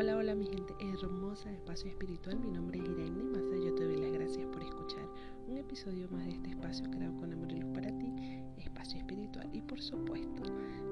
Hola, 0.00 0.16
hola 0.16 0.34
mi 0.34 0.46
gente 0.46 0.72
hermosa 0.80 1.50
de 1.50 1.56
Espacio 1.56 1.90
Espiritual. 1.90 2.40
Mi 2.40 2.50
nombre 2.50 2.78
es 2.78 2.88
Irene 2.88 3.22
Massa. 3.22 3.54
Yo 3.54 3.74
te 3.74 3.84
doy 3.84 3.98
las 3.98 4.10
gracias 4.10 4.46
por 4.46 4.62
escuchar 4.62 5.06
un 5.46 5.58
episodio 5.58 6.08
más 6.08 6.24
de 6.24 6.30
este 6.30 6.48
espacio 6.48 6.90
creado 6.90 7.14
con 7.18 7.30
amor 7.30 7.52
y 7.52 7.60
luz 7.60 7.70
para 7.74 7.90
ti, 7.98 8.10
Espacio 8.56 8.98
Espiritual. 8.98 9.50
Y 9.52 9.60
por 9.60 9.78
supuesto, 9.78 10.42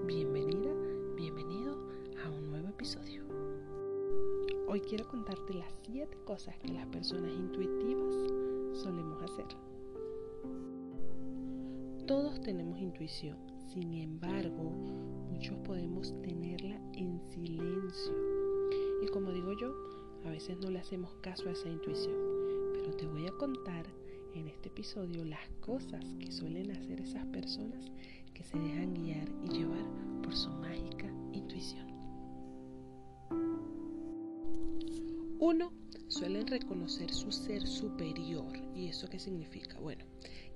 bienvenida, 0.07 0.71
bienvenido 1.17 1.89
a 2.23 2.29
un 2.29 2.51
nuevo 2.51 2.69
episodio. 2.69 3.25
Hoy 4.67 4.83
quiero 4.83 5.09
contarte 5.09 5.55
las 5.55 5.73
7 5.87 6.15
cosas 6.27 6.59
que 6.59 6.69
las 6.69 6.87
personas 6.89 7.33
intuitivas 7.33 8.15
solemos 8.75 9.23
hacer. 9.23 9.47
Todos 12.07 12.43
tenemos 12.43 12.79
intuición, 12.79 13.39
sin 13.73 13.95
embargo, 13.95 14.65
muchos 15.31 15.57
podemos 15.61 16.13
tenerla 16.21 16.79
en 16.93 17.19
silencio. 17.31 18.38
Y 19.03 19.07
como 19.09 19.33
digo 19.33 19.53
yo, 19.53 19.75
a 20.25 20.31
veces 20.31 20.59
no 20.59 20.71
le 20.71 20.79
hacemos 20.79 21.15
caso 21.21 21.49
a 21.49 21.53
esa 21.53 21.69
intuición. 21.69 22.17
Pero 22.73 22.97
te 22.97 23.07
voy 23.07 23.27
a 23.27 23.33
contar 23.33 23.87
en 24.35 24.49
este 24.49 24.69
episodio 24.69 25.25
las 25.25 25.49
cosas 25.61 26.05
que 26.21 26.31
suelen 26.31 26.71
hacer 26.73 27.01
esas 27.01 27.25
personas 27.27 27.91
que 28.35 28.45
se 28.45 28.59
dejan 28.59 28.95
guiar 28.95 29.29
y 29.45 29.49
llevar 29.49 29.85
por 30.23 30.35
su 30.35 30.51
mágica 30.51 31.07
intuición. 31.33 31.87
Uno, 35.41 35.73
suelen 36.09 36.47
reconocer 36.47 37.13
su 37.13 37.31
ser 37.31 37.67
superior. 37.67 38.53
¿Y 38.75 38.89
eso 38.89 39.09
qué 39.09 39.19
significa? 39.19 39.79
Bueno, 39.79 40.05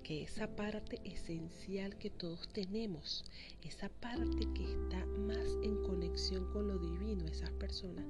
que 0.03 0.23
esa 0.23 0.49
parte 0.49 1.01
esencial 1.05 1.97
que 1.97 2.11
todos 2.11 2.49
tenemos, 2.53 3.25
esa 3.63 3.89
parte 3.89 4.47
que 4.55 4.65
está 4.65 5.07
más 5.27 5.57
en 5.63 5.83
conexión 5.83 6.45
con 6.53 6.69
lo 6.69 6.79
divino, 6.79 7.25
esas 7.27 7.51
personas 7.53 8.05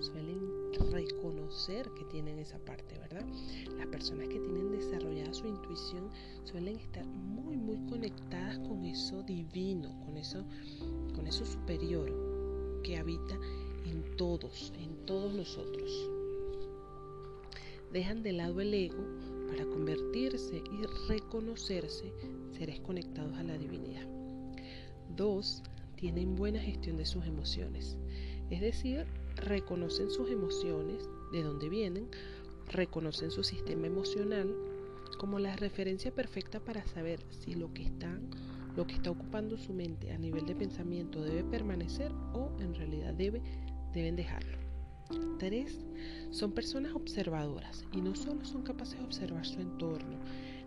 suelen 0.00 0.72
reconocer 0.90 1.90
que 1.96 2.04
tienen 2.04 2.38
esa 2.38 2.58
parte, 2.58 2.98
¿verdad? 2.98 3.26
Las 3.76 3.86
personas 3.88 4.28
que 4.28 4.38
tienen 4.38 4.72
desarrollada 4.72 5.32
su 5.34 5.46
intuición 5.46 6.10
suelen 6.44 6.76
estar 6.78 7.04
muy, 7.06 7.56
muy 7.56 7.78
conectadas 7.88 8.58
con 8.60 8.84
eso 8.84 9.22
divino, 9.22 9.98
con 10.00 10.16
eso, 10.16 10.44
con 11.14 11.26
eso 11.26 11.44
superior 11.44 12.80
que 12.82 12.98
habita 12.98 13.38
en 13.84 14.16
todos, 14.16 14.72
en 14.78 15.06
todos 15.06 15.34
nosotros. 15.34 16.10
Dejan 17.92 18.22
de 18.22 18.32
lado 18.32 18.60
el 18.60 18.72
ego 18.72 19.04
para 19.52 19.66
convertirse 19.66 20.62
y 20.72 20.86
reconocerse 21.08 22.10
seres 22.56 22.80
conectados 22.80 23.36
a 23.36 23.42
la 23.42 23.58
divinidad. 23.58 24.06
Dos, 25.14 25.62
tienen 25.94 26.34
buena 26.34 26.58
gestión 26.58 26.96
de 26.96 27.04
sus 27.04 27.26
emociones, 27.26 27.98
es 28.48 28.62
decir, 28.62 29.04
reconocen 29.36 30.10
sus 30.10 30.30
emociones, 30.30 31.06
de 31.32 31.42
dónde 31.42 31.68
vienen, 31.68 32.08
reconocen 32.70 33.30
su 33.30 33.44
sistema 33.44 33.86
emocional 33.86 34.54
como 35.18 35.38
la 35.38 35.54
referencia 35.56 36.14
perfecta 36.14 36.58
para 36.58 36.86
saber 36.86 37.20
si 37.30 37.54
lo 37.54 37.72
que 37.74 37.90
lo 38.74 38.86
que 38.86 38.94
está 38.94 39.10
ocupando 39.10 39.58
su 39.58 39.74
mente 39.74 40.12
a 40.12 40.18
nivel 40.18 40.46
de 40.46 40.54
pensamiento 40.54 41.22
debe 41.22 41.44
permanecer 41.44 42.10
o 42.32 42.50
en 42.58 42.74
realidad 42.74 43.12
debe, 43.12 43.42
deben 43.92 44.16
dejarlo. 44.16 44.71
Tres, 45.38 45.84
son 46.30 46.52
personas 46.52 46.94
observadoras 46.94 47.84
y 47.92 48.00
no 48.00 48.14
solo 48.14 48.44
son 48.44 48.62
capaces 48.62 48.98
de 48.98 49.04
observar 49.04 49.46
su 49.46 49.60
entorno, 49.60 50.18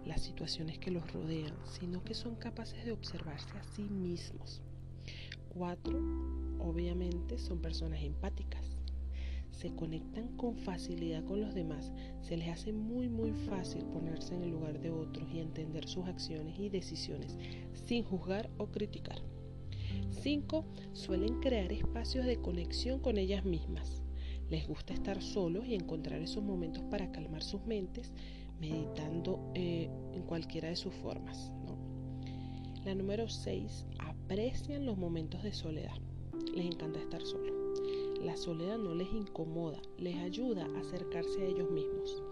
las 0.05 0.21
situaciones 0.21 0.77
que 0.77 0.91
los 0.91 1.11
rodean, 1.11 1.53
sino 1.65 2.03
que 2.03 2.13
son 2.13 2.35
capaces 2.35 2.85
de 2.85 2.91
observarse 2.91 3.57
a 3.57 3.63
sí 3.63 3.83
mismos. 3.83 4.61
Cuatro, 5.49 5.97
obviamente 6.59 7.37
son 7.39 7.61
personas 7.61 8.03
empáticas. 8.03 8.75
Se 9.51 9.73
conectan 9.73 10.35
con 10.35 10.57
facilidad 10.57 11.23
con 11.23 11.39
los 11.39 11.55
demás. 11.55 11.93
Se 12.21 12.35
les 12.35 12.49
hace 12.49 12.73
muy 12.73 13.07
muy 13.07 13.31
fácil 13.31 13.85
ponerse 13.85 14.35
en 14.35 14.43
el 14.43 14.51
lugar 14.51 14.81
de 14.81 14.91
otros 14.91 15.27
y 15.31 15.39
entender 15.39 15.87
sus 15.87 16.05
acciones 16.07 16.59
y 16.59 16.69
decisiones 16.69 17.37
sin 17.85 18.03
juzgar 18.03 18.49
o 18.57 18.67
criticar. 18.67 19.21
5. 20.11 20.65
Suelen 20.93 21.39
crear 21.39 21.71
espacios 21.71 22.25
de 22.25 22.41
conexión 22.41 22.99
con 22.99 23.17
ellas 23.17 23.45
mismas. 23.45 24.04
Les 24.49 24.67
gusta 24.67 24.93
estar 24.93 25.21
solos 25.21 25.65
y 25.65 25.73
encontrar 25.73 26.21
esos 26.21 26.43
momentos 26.43 26.83
para 26.83 27.11
calmar 27.11 27.41
sus 27.41 27.65
mentes, 27.65 28.13
meditando 28.59 29.51
eh, 29.55 29.89
en 30.13 30.21
cualquiera 30.23 30.69
de 30.69 30.75
sus 30.75 30.93
formas. 30.93 31.51
La 32.85 32.93
número 32.93 33.27
6. 33.27 33.87
Aprecian 33.97 34.85
los 34.85 34.97
momentos 34.97 35.41
de 35.41 35.53
soledad. 35.53 35.97
Les 36.53 36.67
encanta 36.67 36.99
estar 36.99 37.21
solos. 37.23 37.51
La 38.21 38.37
soledad 38.37 38.77
no 38.77 38.93
les 38.93 39.11
incomoda, 39.11 39.79
les 39.97 40.15
ayuda 40.17 40.65
a 40.65 40.79
acercarse 40.79 41.41
a 41.41 41.45
ellos 41.45 41.69
mismos. 41.71 42.23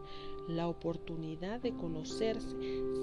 La 0.47 0.67
oportunidad 0.67 1.61
de 1.61 1.73
conocerse 1.73 2.55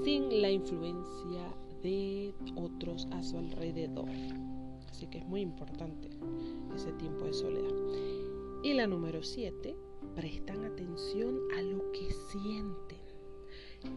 sin 0.04 0.40
la 0.40 0.50
influencia 0.50 1.54
de 1.82 2.34
otros 2.56 3.08
a 3.10 3.22
su 3.22 3.38
alrededor. 3.38 4.08
Así 4.88 5.06
que 5.08 5.18
es 5.18 5.26
muy 5.26 5.40
importante 5.40 6.10
ese 6.74 6.92
tiempo 6.92 7.24
de 7.24 7.32
soledad. 7.32 8.39
Y 8.62 8.74
la 8.74 8.86
número 8.86 9.22
7, 9.22 9.74
prestan 10.14 10.64
atención 10.64 11.40
a 11.56 11.62
lo 11.62 11.90
que 11.92 12.12
sienten. 12.30 12.98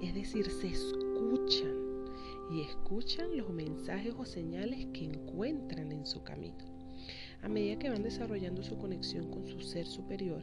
Es 0.01 0.15
decir, 0.15 0.49
se 0.49 0.67
escuchan 0.67 2.05
y 2.49 2.61
escuchan 2.61 3.35
los 3.35 3.49
mensajes 3.49 4.13
o 4.17 4.23
señales 4.23 4.85
que 4.93 5.03
encuentran 5.03 5.91
en 5.91 6.05
su 6.05 6.23
camino. 6.23 6.63
A 7.41 7.49
medida 7.49 7.77
que 7.77 7.89
van 7.89 8.03
desarrollando 8.03 8.63
su 8.63 8.77
conexión 8.77 9.29
con 9.31 9.45
su 9.45 9.59
ser 9.59 9.85
superior, 9.85 10.41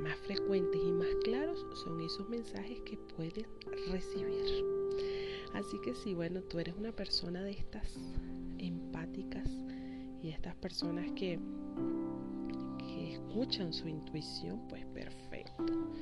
más 0.00 0.16
frecuentes 0.16 0.80
y 0.82 0.92
más 0.92 1.14
claros 1.22 1.66
son 1.84 2.00
esos 2.00 2.26
mensajes 2.30 2.80
que 2.86 2.96
pueden 2.96 3.46
recibir. 3.92 4.64
Así 5.52 5.78
que 5.84 5.94
si, 5.94 6.14
bueno, 6.14 6.40
tú 6.40 6.58
eres 6.58 6.74
una 6.74 6.92
persona 6.92 7.42
de 7.42 7.50
estas 7.50 7.98
empáticas 8.56 9.50
y 10.22 10.30
estas 10.30 10.54
personas 10.56 11.10
que 11.12 11.38
escuchan 13.38 13.72
su 13.72 13.86
intuición, 13.88 14.66
pues 14.68 14.84
perfecto. 14.86 15.92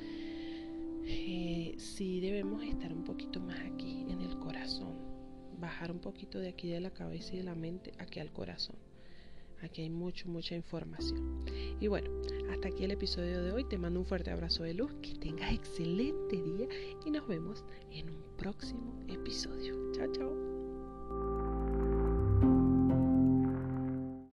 Eh, 1.05 1.75
sí 1.77 2.19
debemos 2.19 2.63
estar 2.63 2.91
un 2.91 3.03
poquito 3.03 3.39
más 3.39 3.59
aquí 3.59 4.07
en 4.09 4.21
el 4.21 4.39
corazón, 4.39 4.95
bajar 5.59 5.91
un 5.91 5.99
poquito 5.99 6.39
de 6.39 6.49
aquí 6.49 6.67
de 6.67 6.79
la 6.79 6.89
cabeza 6.89 7.35
y 7.35 7.37
de 7.37 7.43
la 7.43 7.53
mente 7.53 7.91
aquí 7.99 8.19
al 8.19 8.31
corazón. 8.31 8.75
Aquí 9.61 9.83
hay 9.83 9.89
mucho, 9.89 10.27
mucha 10.29 10.55
información. 10.55 11.45
Y 11.79 11.87
bueno, 11.87 12.09
hasta 12.51 12.69
aquí 12.69 12.83
el 12.83 12.91
episodio 12.91 13.43
de 13.43 13.51
hoy. 13.51 13.63
Te 13.63 13.77
mando 13.77 13.99
un 13.99 14.05
fuerte 14.05 14.31
abrazo 14.31 14.63
de 14.63 14.75
luz. 14.75 14.93
Que 15.01 15.15
tengas 15.15 15.51
excelente 15.51 16.41
día 16.41 16.67
y 17.05 17.11
nos 17.11 17.27
vemos 17.27 17.63
en 17.91 18.09
un 18.09 18.21
próximo 18.37 18.99
episodio. 19.07 19.91
Chao, 19.93 20.11
chao. 20.11 20.66